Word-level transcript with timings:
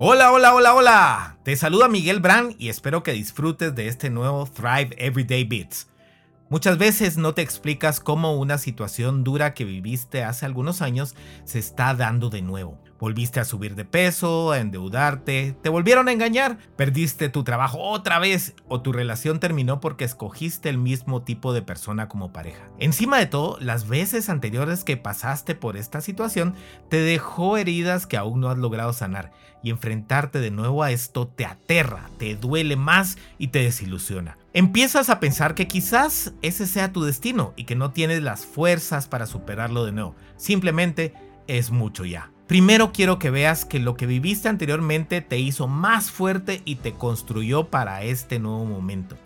Hola, 0.00 0.30
hola, 0.30 0.54
hola, 0.54 0.74
hola. 0.76 1.38
Te 1.42 1.56
saluda 1.56 1.88
Miguel 1.88 2.20
Brand 2.20 2.54
y 2.56 2.68
espero 2.68 3.02
que 3.02 3.10
disfrutes 3.10 3.74
de 3.74 3.88
este 3.88 4.10
nuevo 4.10 4.46
Thrive 4.46 4.94
Everyday 4.96 5.42
Beats. 5.42 5.88
Muchas 6.48 6.78
veces 6.78 7.16
no 7.16 7.34
te 7.34 7.42
explicas 7.42 7.98
cómo 7.98 8.36
una 8.36 8.58
situación 8.58 9.24
dura 9.24 9.54
que 9.54 9.64
viviste 9.64 10.22
hace 10.22 10.46
algunos 10.46 10.82
años 10.82 11.16
se 11.42 11.58
está 11.58 11.94
dando 11.94 12.30
de 12.30 12.42
nuevo. 12.42 12.80
Volviste 12.98 13.38
a 13.38 13.44
subir 13.44 13.74
de 13.74 13.84
peso, 13.84 14.50
a 14.50 14.58
endeudarte, 14.58 15.56
te 15.62 15.68
volvieron 15.68 16.08
a 16.08 16.12
engañar, 16.12 16.58
perdiste 16.76 17.28
tu 17.28 17.44
trabajo 17.44 17.78
otra 17.78 18.18
vez 18.18 18.54
o 18.66 18.80
tu 18.80 18.92
relación 18.92 19.38
terminó 19.38 19.80
porque 19.80 20.04
escogiste 20.04 20.68
el 20.68 20.78
mismo 20.78 21.22
tipo 21.22 21.52
de 21.52 21.62
persona 21.62 22.08
como 22.08 22.32
pareja. 22.32 22.64
Encima 22.78 23.18
de 23.18 23.26
todo, 23.26 23.56
las 23.60 23.88
veces 23.88 24.28
anteriores 24.28 24.82
que 24.82 24.96
pasaste 24.96 25.54
por 25.54 25.76
esta 25.76 26.00
situación 26.00 26.54
te 26.88 27.00
dejó 27.00 27.56
heridas 27.56 28.06
que 28.06 28.16
aún 28.16 28.40
no 28.40 28.48
has 28.48 28.58
logrado 28.58 28.92
sanar 28.92 29.32
y 29.62 29.70
enfrentarte 29.70 30.40
de 30.40 30.50
nuevo 30.50 30.82
a 30.82 30.90
esto 30.90 31.28
te 31.28 31.44
aterra, 31.44 32.10
te 32.18 32.36
duele 32.36 32.76
más 32.76 33.18
y 33.38 33.48
te 33.48 33.60
desilusiona. 33.60 34.38
Empiezas 34.52 35.10
a 35.10 35.20
pensar 35.20 35.54
que 35.54 35.68
quizás 35.68 36.32
ese 36.42 36.66
sea 36.66 36.92
tu 36.92 37.02
destino 37.02 37.52
y 37.56 37.64
que 37.64 37.76
no 37.76 37.92
tienes 37.92 38.22
las 38.22 38.44
fuerzas 38.44 39.06
para 39.06 39.26
superarlo 39.26 39.84
de 39.84 39.92
nuevo. 39.92 40.14
Simplemente 40.36 41.14
es 41.46 41.70
mucho 41.70 42.04
ya. 42.04 42.30
Primero 42.48 42.92
quiero 42.92 43.18
que 43.18 43.28
veas 43.28 43.66
que 43.66 43.78
lo 43.78 43.94
que 43.94 44.06
viviste 44.06 44.48
anteriormente 44.48 45.20
te 45.20 45.38
hizo 45.38 45.68
más 45.68 46.10
fuerte 46.10 46.62
y 46.64 46.76
te 46.76 46.94
construyó 46.94 47.68
para 47.68 48.02
este 48.04 48.38
nuevo 48.38 48.64
momento. 48.64 49.16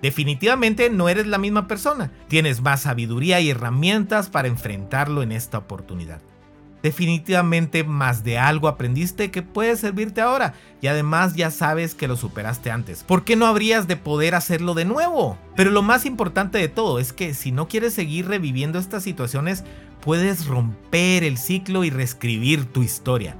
Definitivamente 0.00 0.88
no 0.88 1.10
eres 1.10 1.26
la 1.26 1.36
misma 1.36 1.68
persona, 1.68 2.10
tienes 2.28 2.62
más 2.62 2.80
sabiduría 2.80 3.40
y 3.40 3.50
herramientas 3.50 4.30
para 4.30 4.48
enfrentarlo 4.48 5.22
en 5.22 5.32
esta 5.32 5.58
oportunidad. 5.58 6.22
Definitivamente 6.82 7.84
más 7.84 8.24
de 8.24 8.38
algo 8.38 8.66
aprendiste 8.66 9.30
que 9.30 9.42
puede 9.42 9.76
servirte 9.76 10.20
ahora 10.20 10.54
y 10.80 10.88
además 10.88 11.34
ya 11.34 11.50
sabes 11.50 11.94
que 11.94 12.08
lo 12.08 12.16
superaste 12.16 12.70
antes. 12.70 13.04
¿Por 13.04 13.22
qué 13.24 13.36
no 13.36 13.46
habrías 13.46 13.86
de 13.86 13.96
poder 13.96 14.34
hacerlo 14.34 14.74
de 14.74 14.84
nuevo? 14.84 15.38
Pero 15.54 15.70
lo 15.70 15.82
más 15.82 16.06
importante 16.06 16.58
de 16.58 16.68
todo 16.68 16.98
es 16.98 17.12
que 17.12 17.34
si 17.34 17.52
no 17.52 17.68
quieres 17.68 17.94
seguir 17.94 18.26
reviviendo 18.26 18.80
estas 18.80 19.04
situaciones, 19.04 19.64
puedes 20.00 20.46
romper 20.46 21.22
el 21.22 21.38
ciclo 21.38 21.84
y 21.84 21.90
reescribir 21.90 22.64
tu 22.64 22.82
historia. 22.82 23.36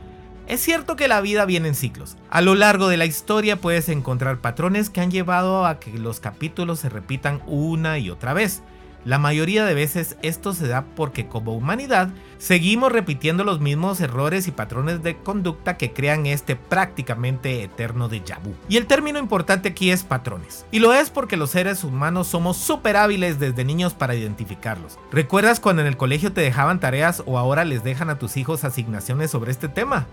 Es 0.47 0.61
cierto 0.61 0.97
que 0.97 1.09
la 1.09 1.21
vida 1.21 1.45
viene 1.45 1.69
en 1.69 1.75
ciclos. 1.75 2.17
A 2.31 2.41
lo 2.41 2.55
largo 2.55 2.89
de 2.89 2.97
la 2.97 3.06
historia 3.06 3.61
puedes 3.61 3.89
encontrar 3.89 4.41
patrones 4.41 4.91
que 4.91 5.01
han 5.01 5.11
llevado 5.11 5.67
a 5.67 5.81
que 5.81 5.99
los 5.99 6.21
capítulos 6.21 6.81
se 6.81 6.89
repitan 6.89 7.41
una 7.47 7.99
y 7.99 8.11
otra 8.11 8.34
vez. 8.34 8.62
La 9.05 9.19
mayoría 9.19 9.64
de 9.64 9.75
veces 9.75 10.17
esto 10.22 10.55
se 10.55 10.69
da 10.69 10.84
porque 10.95 11.27
como 11.27 11.55
humanidad 11.55 12.11
seguimos 12.39 12.92
repitiendo 12.92 13.42
los 13.42 13.61
mismos 13.61 14.00
errores 14.00 14.47
y 14.47 14.53
patrones 14.53 15.03
de 15.03 15.17
conducta 15.17 15.77
que 15.77 15.92
crean 15.92 16.27
este 16.27 16.55
prácticamente 16.55 17.64
eterno 17.64 18.09
de 18.09 18.20
vu. 18.44 18.55
Y 18.69 18.77
el 18.77 18.86
término 18.86 19.19
importante 19.19 19.70
aquí 19.70 19.91
es 19.91 20.05
patrones. 20.05 20.67
Y 20.70 20.78
lo 20.78 20.94
es 20.94 21.11
porque 21.11 21.36
los 21.36 21.50
seres 21.50 21.83
humanos 21.83 22.28
somos 22.28 22.56
súper 22.56 22.97
hábiles 22.97 23.41
desde 23.41 23.64
niños 23.64 23.94
para 23.94 24.14
identificarlos. 24.14 24.98
¿Recuerdas 25.11 25.59
cuando 25.59 25.83
en 25.83 25.89
el 25.89 25.97
colegio 25.97 26.33
te 26.33 26.41
dejaban 26.41 26.78
tareas 26.78 27.25
o 27.27 27.39
ahora 27.39 27.64
les 27.64 27.83
dejan 27.83 28.09
a 28.09 28.19
tus 28.19 28.37
hijos 28.37 28.62
asignaciones 28.62 29.33
sobre 29.33 29.50
este 29.50 29.69
tema? 29.69 30.06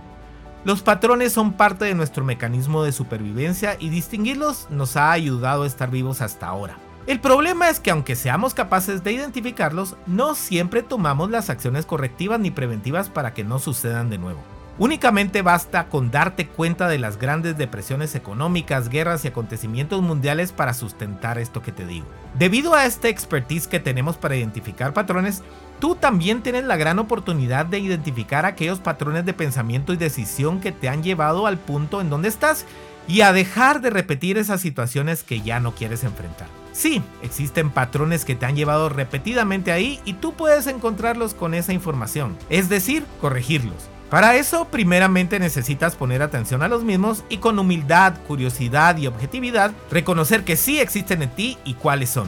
Los 0.65 0.81
patrones 0.81 1.31
son 1.31 1.53
parte 1.53 1.85
de 1.85 1.95
nuestro 1.95 2.25
mecanismo 2.25 2.83
de 2.83 2.91
supervivencia 2.91 3.77
y 3.79 3.89
distinguirlos 3.89 4.67
nos 4.69 4.97
ha 4.97 5.11
ayudado 5.11 5.63
a 5.63 5.67
estar 5.67 5.89
vivos 5.89 6.21
hasta 6.21 6.47
ahora. 6.47 6.77
El 7.09 7.19
problema 7.21 7.69
es 7.69 7.79
que 7.79 7.89
aunque 7.89 8.15
seamos 8.15 8.53
capaces 8.53 9.03
de 9.03 9.11
identificarlos, 9.11 9.95
no 10.05 10.35
siempre 10.35 10.83
tomamos 10.83 11.31
las 11.31 11.49
acciones 11.49 11.87
correctivas 11.87 12.39
ni 12.39 12.51
preventivas 12.51 13.09
para 13.09 13.33
que 13.33 13.43
no 13.43 13.57
sucedan 13.57 14.11
de 14.11 14.19
nuevo. 14.19 14.43
Únicamente 14.79 15.41
basta 15.41 15.89
con 15.89 16.09
darte 16.09 16.47
cuenta 16.47 16.87
de 16.87 16.99
las 16.99 17.17
grandes 17.17 17.57
depresiones 17.57 18.15
económicas, 18.15 18.87
guerras 18.87 19.25
y 19.25 19.27
acontecimientos 19.27 20.01
mundiales 20.01 20.53
para 20.53 20.73
sustentar 20.73 21.37
esto 21.37 21.61
que 21.61 21.73
te 21.73 21.85
digo. 21.85 22.05
Debido 22.37 22.73
a 22.73 22.85
esta 22.85 23.09
expertise 23.09 23.67
que 23.67 23.81
tenemos 23.81 24.15
para 24.15 24.37
identificar 24.37 24.93
patrones, 24.93 25.43
tú 25.81 25.95
también 25.95 26.41
tienes 26.41 26.63
la 26.63 26.77
gran 26.77 26.97
oportunidad 26.97 27.65
de 27.65 27.79
identificar 27.79 28.45
aquellos 28.45 28.79
patrones 28.79 29.25
de 29.25 29.33
pensamiento 29.33 29.91
y 29.91 29.97
decisión 29.97 30.61
que 30.61 30.71
te 30.71 30.87
han 30.87 31.03
llevado 31.03 31.45
al 31.45 31.57
punto 31.57 31.99
en 31.99 32.09
donde 32.09 32.29
estás 32.29 32.65
y 33.05 33.19
a 33.19 33.33
dejar 33.33 33.81
de 33.81 33.89
repetir 33.89 34.37
esas 34.37 34.61
situaciones 34.61 35.23
que 35.23 35.41
ya 35.41 35.59
no 35.59 35.75
quieres 35.75 36.05
enfrentar. 36.05 36.47
Sí, 36.71 37.01
existen 37.21 37.69
patrones 37.69 38.23
que 38.23 38.35
te 38.35 38.45
han 38.45 38.55
llevado 38.55 38.87
repetidamente 38.87 39.73
ahí 39.73 39.99
y 40.05 40.13
tú 40.13 40.35
puedes 40.35 40.67
encontrarlos 40.67 41.33
con 41.33 41.53
esa 41.53 41.73
información, 41.73 42.37
es 42.49 42.69
decir, 42.69 43.03
corregirlos. 43.19 43.89
Para 44.09 44.35
eso, 44.37 44.65
primeramente 44.65 45.37
necesitas 45.37 45.95
poner 45.95 46.23
atención 46.23 46.63
a 46.63 46.67
los 46.67 46.83
mismos 46.83 47.23
y 47.29 47.37
con 47.37 47.59
humildad, 47.59 48.15
curiosidad 48.27 48.97
y 48.97 49.05
objetividad 49.05 49.71
reconocer 49.91 50.43
que 50.43 50.55
sí 50.55 50.79
existen 50.79 51.21
en 51.21 51.29
ti 51.29 51.57
y 51.63 51.75
cuáles 51.75 52.09
son. 52.09 52.27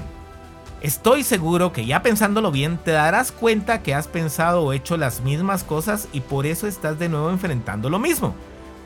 Estoy 0.81 1.23
seguro 1.23 1.73
que 1.73 1.85
ya 1.85 2.03
pensándolo 2.03 2.51
bien 2.51 2.77
te 2.77 2.91
darás 2.91 3.31
cuenta 3.31 3.81
que 3.81 3.95
has 3.95 4.07
pensado 4.07 4.63
o 4.63 4.73
hecho 4.73 4.95
las 4.97 5.21
mismas 5.21 5.63
cosas 5.63 6.07
y 6.13 6.21
por 6.21 6.45
eso 6.45 6.67
estás 6.67 6.99
de 6.99 7.09
nuevo 7.09 7.31
enfrentando 7.31 7.89
lo 7.89 7.97
mismo. 7.97 8.35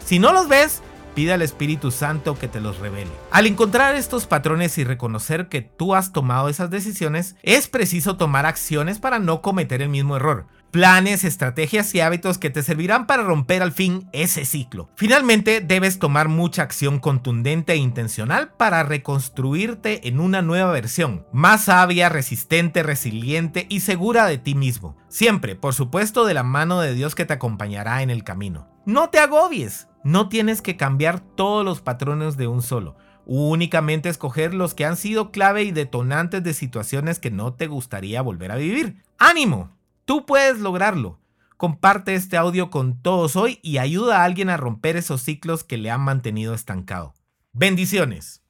Si 0.06 0.20
no 0.20 0.32
los 0.32 0.48
ves, 0.48 0.82
pide 1.16 1.34
al 1.34 1.42
Espíritu 1.42 1.92
Santo 1.92 2.38
que 2.38 2.48
te 2.48 2.62
los 2.62 2.80
revele. 2.80 3.12
Al 3.32 3.48
encontrar 3.48 3.96
estos 3.96 4.26
patrones 4.28 4.78
y 4.78 4.84
reconocer 4.84 5.48
que 5.48 5.62
tú 5.62 5.96
has 5.96 6.12
tomado 6.12 6.48
esas 6.50 6.70
decisiones, 6.70 7.36
es 7.44 7.68
preciso 7.68 8.18
tomar 8.18 8.46
acciones 8.46 9.00
para 9.00 9.20
no 9.20 9.42
cometer 9.42 9.82
el 9.82 9.90
mismo 9.90 10.18
error. 10.18 10.46
Planes, 10.76 11.24
estrategias 11.24 11.96
y 11.96 12.02
hábitos 12.02 12.38
que 12.38 12.50
te 12.50 12.62
servirán 12.62 13.08
para 13.08 13.24
romper 13.24 13.64
al 13.64 13.72
fin 13.72 14.10
ese 14.12 14.44
ciclo. 14.44 14.90
Finalmente, 14.98 15.62
debes 15.62 16.00
tomar 16.00 16.28
mucha 16.28 16.64
acción 16.64 17.00
contundente 17.00 17.72
e 17.72 17.78
intencional 17.78 18.52
para 18.58 18.84
reconstruirte 18.84 20.10
en 20.10 20.20
una 20.20 20.42
nueva 20.42 20.74
versión, 20.74 21.26
más 21.32 21.64
sabia, 21.64 22.10
resistente, 22.10 22.84
resiliente 22.84 23.68
y 23.70 23.80
segura 23.80 24.26
de 24.26 24.38
ti 24.38 24.54
mismo. 24.54 24.98
Siempre, 25.08 25.56
por 25.56 25.74
supuesto, 25.74 26.26
de 26.26 26.34
la 26.34 26.44
mano 26.44 26.82
de 26.82 26.94
Dios 26.94 27.16
que 27.16 27.24
te 27.24 27.32
acompañará 27.32 28.02
en 28.02 28.10
el 28.10 28.26
camino. 28.26 28.68
No 28.86 29.10
te 29.10 29.20
agobies, 29.20 29.88
no 30.04 30.28
tienes 30.28 30.62
que 30.62 30.76
cambiar 30.76 31.22
todos 31.22 31.64
los 31.64 31.80
patrones 31.80 32.36
de 32.36 32.48
un 32.48 32.62
solo. 32.62 32.98
Únicamente 33.26 34.10
escoger 34.10 34.54
los 34.54 34.74
que 34.74 34.84
han 34.84 34.98
sido 34.98 35.32
clave 35.32 35.64
y 35.64 35.72
detonantes 35.72 36.44
de 36.44 36.54
situaciones 36.54 37.20
que 37.20 37.32
no 37.32 37.54
te 37.54 37.68
gustaría 37.68 38.22
volver 38.22 38.52
a 38.52 38.58
vivir. 38.58 39.02
¡Ánimo! 39.18 39.75
Tú 40.06 40.28
puedes 40.28 40.60
lograrlo. 40.60 41.20
Comparte 41.58 42.14
este 42.14 42.38
audio 42.38 42.70
con 42.70 43.02
todos 43.02 43.36
hoy 43.36 43.60
y 43.64 43.80
ayuda 43.80 44.22
a 44.22 44.24
alguien 44.24 44.52
a 44.52 44.58
romper 44.58 44.98
esos 44.98 45.24
ciclos 45.24 45.64
que 45.64 45.80
le 45.80 45.90
han 45.90 46.02
mantenido 46.02 46.54
estancado. 46.54 47.16
Bendiciones. 47.54 48.45